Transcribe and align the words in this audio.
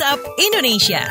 WhatsApp 0.00 0.32
Indonesia. 0.40 1.02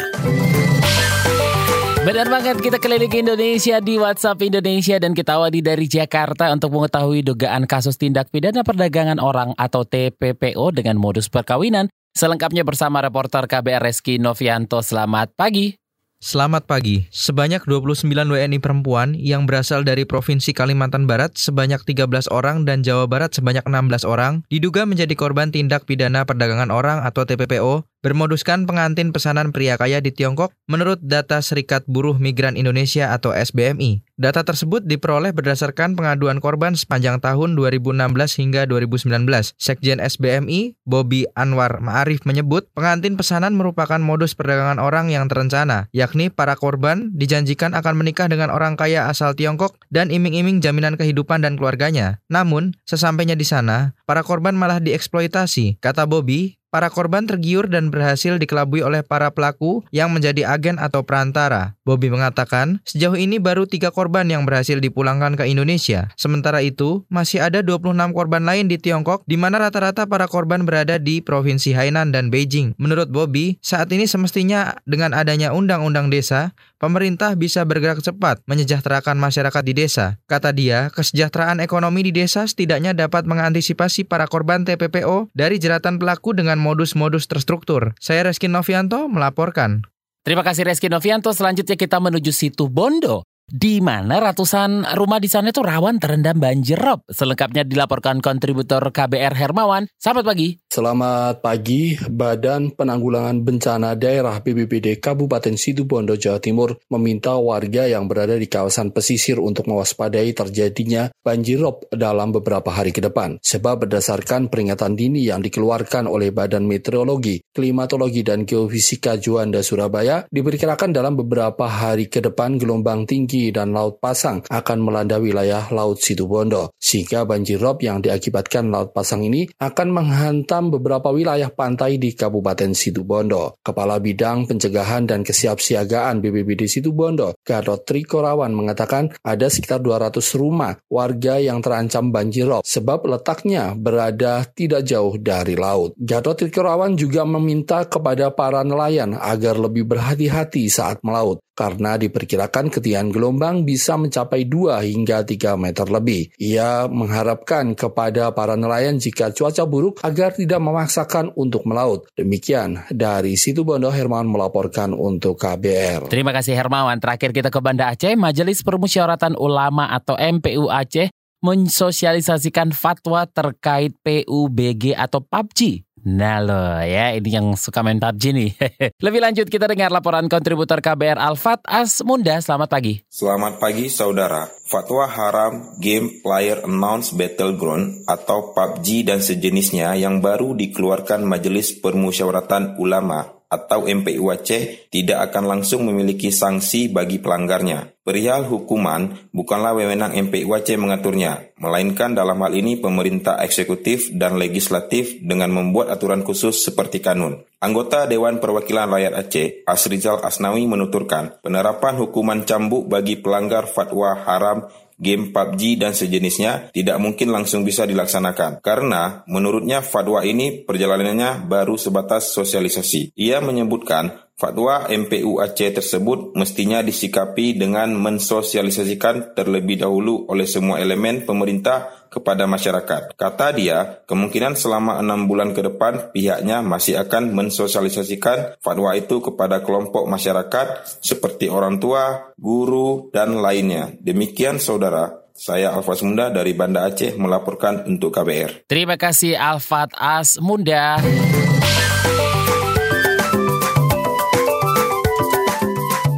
Benar 2.02 2.26
banget 2.26 2.58
kita 2.58 2.82
keliling 2.82 3.14
Indonesia 3.22 3.78
di 3.78 4.02
WhatsApp 4.02 4.42
Indonesia 4.42 4.98
dan 4.98 5.14
kita 5.14 5.38
awali 5.38 5.62
dari 5.62 5.86
Jakarta 5.86 6.50
untuk 6.50 6.74
mengetahui 6.74 7.22
dugaan 7.22 7.70
kasus 7.70 8.02
tindak 8.02 8.34
pidana 8.34 8.66
perdagangan 8.66 9.22
orang 9.22 9.54
atau 9.62 9.86
TPPO 9.86 10.74
dengan 10.74 10.98
modus 10.98 11.30
perkawinan. 11.30 11.86
Selengkapnya 12.18 12.66
bersama 12.66 12.98
reporter 13.06 13.46
KBR 13.46 13.94
Reski 13.94 14.18
Novianto. 14.18 14.82
Selamat 14.82 15.38
pagi. 15.38 15.78
Selamat 16.20 16.68
pagi. 16.68 17.08
Sebanyak 17.16 17.64
29 17.64 18.12
WNI 18.12 18.60
perempuan 18.60 19.16
yang 19.16 19.48
berasal 19.48 19.88
dari 19.88 20.04
Provinsi 20.04 20.52
Kalimantan 20.52 21.08
Barat 21.08 21.40
sebanyak 21.40 21.80
13 21.88 22.28
orang 22.28 22.68
dan 22.68 22.84
Jawa 22.84 23.08
Barat 23.08 23.32
sebanyak 23.32 23.64
16 23.64 24.04
orang 24.04 24.44
diduga 24.52 24.84
menjadi 24.84 25.16
korban 25.16 25.48
tindak 25.54 25.88
pidana 25.88 26.28
perdagangan 26.28 26.76
orang 26.76 27.08
atau 27.08 27.24
TPPO 27.24 27.88
bermoduskan 28.00 28.64
pengantin 28.64 29.12
pesanan 29.12 29.52
pria 29.52 29.76
kaya 29.76 30.00
di 30.00 30.12
Tiongkok 30.12 30.56
menurut 30.68 31.00
data 31.04 31.44
Serikat 31.44 31.84
Buruh 31.88 32.16
Migran 32.16 32.56
Indonesia 32.56 33.12
atau 33.12 33.36
SBMI. 33.36 34.04
Data 34.20 34.44
tersebut 34.44 34.84
diperoleh 34.84 35.32
berdasarkan 35.32 35.96
pengaduan 35.96 36.44
korban 36.44 36.76
sepanjang 36.76 37.24
tahun 37.24 37.56
2016 37.56 38.04
hingga 38.44 38.68
2019. 38.68 39.56
Sekjen 39.56 40.04
SBMI, 40.04 40.76
Bobby 40.84 41.24
Anwar 41.40 41.80
Ma'arif 41.80 42.28
menyebut 42.28 42.68
pengantin 42.76 43.16
pesanan 43.16 43.56
merupakan 43.56 43.96
modus 44.04 44.36
perdagangan 44.36 44.84
orang 44.84 45.08
yang 45.08 45.32
terencana, 45.32 45.88
yakni 45.96 46.28
para 46.28 46.60
korban 46.60 47.16
dijanjikan 47.16 47.72
akan 47.72 47.96
menikah 47.96 48.28
dengan 48.28 48.52
orang 48.52 48.76
kaya 48.76 49.08
asal 49.08 49.32
Tiongkok 49.40 49.80
dan 49.88 50.12
iming-iming 50.12 50.60
jaminan 50.60 51.00
kehidupan 51.00 51.40
dan 51.40 51.56
keluarganya. 51.56 52.20
Namun, 52.28 52.76
sesampainya 52.84 53.40
di 53.40 53.48
sana, 53.48 53.96
para 54.04 54.20
korban 54.28 54.52
malah 54.52 54.84
dieksploitasi. 54.84 55.80
Kata 55.80 56.04
Bobby, 56.04 56.59
Para 56.70 56.94
korban 56.94 57.26
tergiur 57.26 57.66
dan 57.66 57.90
berhasil 57.90 58.38
dikelabui 58.38 58.86
oleh 58.86 59.02
para 59.02 59.34
pelaku 59.34 59.82
yang 59.90 60.14
menjadi 60.14 60.54
agen 60.54 60.78
atau 60.78 61.02
perantara. 61.02 61.74
Bobby 61.82 62.14
mengatakan, 62.14 62.78
sejauh 62.86 63.18
ini 63.18 63.42
baru 63.42 63.66
tiga 63.66 63.90
korban 63.90 64.30
yang 64.30 64.46
berhasil 64.46 64.78
dipulangkan 64.78 65.34
ke 65.34 65.50
Indonesia. 65.50 66.14
Sementara 66.14 66.62
itu, 66.62 67.10
masih 67.10 67.42
ada 67.42 67.66
26 67.66 68.14
korban 68.14 68.46
lain 68.46 68.70
di 68.70 68.78
Tiongkok, 68.78 69.26
di 69.26 69.34
mana 69.34 69.58
rata-rata 69.58 70.06
para 70.06 70.30
korban 70.30 70.62
berada 70.62 71.02
di 71.02 71.26
Provinsi 71.26 71.74
Hainan 71.74 72.14
dan 72.14 72.30
Beijing. 72.30 72.78
Menurut 72.78 73.10
Bobby, 73.10 73.58
saat 73.66 73.90
ini 73.90 74.06
semestinya 74.06 74.78
dengan 74.86 75.18
adanya 75.18 75.50
undang-undang 75.58 76.14
desa, 76.14 76.54
pemerintah 76.78 77.34
bisa 77.34 77.66
bergerak 77.66 78.06
cepat 78.06 78.46
menyejahterakan 78.46 79.18
masyarakat 79.18 79.64
di 79.66 79.74
desa. 79.74 80.22
Kata 80.30 80.54
dia, 80.54 80.94
kesejahteraan 80.94 81.66
ekonomi 81.66 82.06
di 82.06 82.14
desa 82.14 82.46
setidaknya 82.46 82.94
dapat 82.94 83.26
mengantisipasi 83.26 84.06
para 84.06 84.30
korban 84.30 84.62
TPPO 84.70 85.34
dari 85.34 85.58
jeratan 85.58 85.98
pelaku 85.98 86.38
dengan 86.38 86.59
modus-modus 86.60 87.26
terstruktur. 87.32 87.96
Saya 87.98 88.28
Reski 88.28 88.52
Novianto 88.52 89.08
melaporkan. 89.08 89.88
Terima 90.28 90.44
kasih 90.44 90.68
Reski 90.68 90.92
Novianto. 90.92 91.32
Selanjutnya 91.32 91.80
kita 91.80 91.98
menuju 91.98 92.36
situ 92.36 92.68
Bondo 92.68 93.24
di 93.50 93.82
mana 93.82 94.22
ratusan 94.22 94.94
rumah 94.94 95.18
di 95.18 95.26
sana 95.26 95.50
itu 95.50 95.66
rawan 95.66 95.98
terendam 95.98 96.38
banjir 96.38 96.78
rob. 96.78 97.02
Selengkapnya 97.10 97.66
dilaporkan 97.66 98.22
kontributor 98.22 98.86
KBR 98.94 99.34
Hermawan. 99.34 99.90
Selamat 99.98 100.24
pagi. 100.30 100.62
Selamat 100.70 101.42
pagi. 101.42 101.98
Badan 101.98 102.78
Penanggulangan 102.78 103.42
Bencana 103.42 103.98
Daerah 103.98 104.38
BPBD 104.40 105.02
Kabupaten 105.02 105.58
Situbondo, 105.58 106.14
Jawa 106.14 106.38
Timur 106.38 106.78
meminta 106.94 107.34
warga 107.42 107.90
yang 107.90 108.06
berada 108.06 108.38
di 108.38 108.46
kawasan 108.46 108.94
pesisir 108.94 109.42
untuk 109.42 109.66
mewaspadai 109.66 110.30
terjadinya 110.38 111.10
banjir 111.26 111.58
rob 111.60 111.90
dalam 111.90 112.30
beberapa 112.30 112.70
hari 112.70 112.94
ke 112.94 113.02
depan. 113.02 113.42
Sebab 113.42 113.90
berdasarkan 113.90 114.54
peringatan 114.54 114.94
dini 114.94 115.26
yang 115.26 115.42
dikeluarkan 115.42 116.06
oleh 116.06 116.30
Badan 116.30 116.70
Meteorologi, 116.70 117.42
Klimatologi, 117.50 118.22
dan 118.22 118.46
Geofisika 118.46 119.18
Juanda 119.18 119.66
Surabaya, 119.66 120.30
diperkirakan 120.30 120.94
dalam 120.94 121.18
beberapa 121.18 121.66
hari 121.66 122.08
ke 122.08 122.22
depan 122.22 122.62
gelombang 122.62 123.10
tinggi 123.10 123.39
tinggi 123.40 123.56
dan 123.56 123.72
Laut 123.72 124.04
Pasang 124.04 124.44
akan 124.44 124.78
melanda 124.84 125.16
wilayah 125.16 125.72
Laut 125.72 126.04
Situbondo, 126.04 126.76
sehingga 126.76 127.24
banjir 127.24 127.56
rob 127.56 127.80
yang 127.80 128.04
diakibatkan 128.04 128.68
Laut 128.68 128.92
Pasang 128.92 129.24
ini 129.24 129.48
akan 129.56 129.88
menghantam 129.96 130.68
beberapa 130.76 131.16
wilayah 131.16 131.48
pantai 131.48 131.96
di 131.96 132.12
Kabupaten 132.12 132.76
Situbondo. 132.76 133.56
Kepala 133.64 134.04
Bidang 134.04 134.44
Pencegahan 134.44 135.08
dan 135.08 135.24
Kesiapsiagaan 135.24 136.20
BPBD 136.20 136.68
Situbondo, 136.68 137.40
Gadot 137.48 137.88
Trikorawan 137.88 138.52
mengatakan 138.52 139.16
ada 139.24 139.48
sekitar 139.48 139.80
200 139.80 140.20
rumah 140.36 140.76
warga 140.92 141.40
yang 141.40 141.64
terancam 141.64 142.12
banjir 142.12 142.52
rob 142.52 142.68
sebab 142.68 143.08
letaknya 143.08 143.72
berada 143.72 144.44
tidak 144.52 144.84
jauh 144.84 145.16
dari 145.16 145.56
laut. 145.56 145.96
Gadot 145.96 146.36
Trikorawan 146.36 147.00
juga 147.00 147.24
meminta 147.24 147.88
kepada 147.88 148.34
para 148.36 148.68
nelayan 148.68 149.16
agar 149.16 149.56
lebih 149.56 149.88
berhati-hati 149.88 150.68
saat 150.68 151.00
melaut 151.06 151.40
karena 151.60 152.00
diperkirakan 152.00 152.72
ketinggian 152.72 153.12
gelombang 153.12 153.68
bisa 153.68 154.00
mencapai 154.00 154.48
2 154.48 154.80
hingga 154.80 155.28
3 155.28 155.60
meter 155.60 155.92
lebih. 155.92 156.32
Ia 156.40 156.88
mengharapkan 156.88 157.76
kepada 157.76 158.32
para 158.32 158.56
nelayan 158.56 158.96
jika 158.96 159.36
cuaca 159.36 159.68
buruk 159.68 160.00
agar 160.00 160.32
tidak 160.32 160.64
memaksakan 160.64 161.36
untuk 161.36 161.68
melaut. 161.68 162.08
Demikian 162.16 162.88
dari 162.88 163.36
situ 163.36 163.68
Bondo 163.68 163.92
Hermawan 163.92 164.32
melaporkan 164.32 164.96
untuk 164.96 165.36
KBR. 165.36 166.08
Terima 166.08 166.32
kasih 166.32 166.56
Hermawan. 166.56 167.04
Terakhir 167.04 167.36
kita 167.36 167.52
ke 167.52 167.60
Banda 167.60 167.92
Aceh, 167.92 168.16
Majelis 168.16 168.64
Permusyawaratan 168.64 169.36
Ulama 169.36 169.92
atau 169.92 170.16
MPU 170.16 170.72
Aceh 170.72 171.12
mensosialisasikan 171.40 172.76
fatwa 172.76 173.24
terkait 173.24 173.96
PUBG 174.04 174.92
atau 174.96 175.24
PUBG 175.24 175.88
Nah 176.06 176.38
lo 176.44 176.80
ya 176.84 177.16
ini 177.16 177.30
yang 177.32 177.56
suka 177.56 177.82
main 177.82 177.98
PUBG 177.98 178.24
nih. 178.36 178.52
Lebih 179.06 179.20
lanjut 179.24 179.48
kita 179.48 179.66
dengar 179.66 179.90
laporan 179.90 180.28
kontributor 180.28 180.84
KBR 180.84 181.18
Alfat 181.18 181.64
As 181.66 182.04
Munda. 182.04 182.38
Selamat 182.44 182.70
pagi. 182.70 183.02
Selamat 183.08 183.58
pagi 183.58 183.88
saudara. 183.88 184.48
Fatwa 184.70 185.10
haram 185.10 185.80
Game 185.82 186.22
Player 186.22 186.62
Announce 186.68 187.16
Battleground 187.18 188.06
atau 188.06 188.54
PUBG 188.54 189.08
dan 189.08 189.24
sejenisnya 189.24 189.98
yang 189.98 190.22
baru 190.22 190.54
dikeluarkan 190.54 191.26
Majelis 191.26 191.74
Permusyawaratan 191.80 192.78
Ulama 192.78 193.39
atau 193.50 193.90
MPU 193.90 194.30
Aceh 194.30 194.94
tidak 194.94 195.34
akan 195.34 195.50
langsung 195.50 195.90
memiliki 195.90 196.30
sanksi 196.30 196.94
bagi 196.94 197.18
pelanggarnya. 197.18 197.98
Perihal 198.06 198.46
hukuman 198.46 199.30
bukanlah 199.34 199.74
wewenang 199.74 200.14
MPU 200.14 200.54
Aceh 200.54 200.78
mengaturnya, 200.78 201.50
melainkan 201.58 202.14
dalam 202.14 202.38
hal 202.46 202.54
ini 202.54 202.78
pemerintah 202.78 203.42
eksekutif 203.42 204.14
dan 204.14 204.38
legislatif 204.38 205.18
dengan 205.26 205.50
membuat 205.50 205.90
aturan 205.90 206.22
khusus 206.22 206.62
seperti 206.62 207.02
kanun. 207.02 207.42
Anggota 207.60 208.06
Dewan 208.06 208.38
Perwakilan 208.38 208.88
Rakyat 208.88 209.14
Aceh, 209.18 209.48
Asrizal 209.66 210.22
Asnawi 210.22 210.70
menuturkan, 210.70 211.42
penerapan 211.42 211.98
hukuman 211.98 212.46
cambuk 212.46 212.86
bagi 212.86 213.18
pelanggar 213.18 213.66
fatwa 213.66 214.14
haram 214.14 214.70
game 215.00 215.32
PUBG 215.32 215.80
dan 215.80 215.96
sejenisnya 215.96 216.76
tidak 216.76 217.00
mungkin 217.00 217.32
langsung 217.32 217.64
bisa 217.64 217.88
dilaksanakan 217.88 218.60
karena 218.60 219.24
menurutnya 219.26 219.80
fatwa 219.80 220.22
ini 220.28 220.68
perjalanannya 220.68 221.48
baru 221.48 221.80
sebatas 221.80 222.36
sosialisasi. 222.36 223.16
Ia 223.16 223.40
menyebutkan 223.40 224.30
Fatwa 224.40 224.88
MPU 224.88 225.44
Aceh 225.44 225.68
tersebut 225.76 226.32
mestinya 226.32 226.80
disikapi 226.80 227.60
dengan 227.60 227.92
mensosialisasikan 227.92 229.36
terlebih 229.36 229.84
dahulu 229.84 230.32
oleh 230.32 230.48
semua 230.48 230.80
elemen 230.80 231.28
pemerintah 231.28 231.99
kepada 232.10 232.50
masyarakat. 232.50 233.16
Kata 233.16 233.54
dia, 233.54 234.04
kemungkinan 234.10 234.58
selama 234.58 234.98
enam 235.00 235.30
bulan 235.30 235.54
ke 235.54 235.62
depan 235.62 236.10
pihaknya 236.12 236.66
masih 236.66 236.98
akan 237.00 237.32
mensosialisasikan 237.32 238.60
fatwa 238.60 238.98
itu 238.98 239.22
kepada 239.22 239.62
kelompok 239.62 240.10
masyarakat 240.10 241.00
seperti 241.00 241.48
orang 241.48 241.78
tua, 241.78 242.34
guru, 242.36 243.14
dan 243.14 243.38
lainnya. 243.40 243.94
Demikian 244.02 244.58
saudara, 244.58 245.30
saya 245.40 245.72
Alfat 245.72 246.04
Munda 246.04 246.28
dari 246.28 246.52
Banda 246.52 246.84
Aceh 246.84 247.16
melaporkan 247.16 247.88
untuk 247.88 248.12
KBR. 248.12 248.68
Terima 248.68 249.00
kasih 249.00 249.40
Alfat 249.40 249.96
As 249.96 250.36
Munda. 250.44 251.00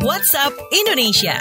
WhatsApp 0.01 0.53
Indonesia. 0.73 1.37